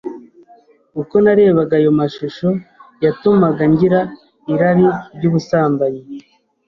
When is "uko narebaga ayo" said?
1.01-1.89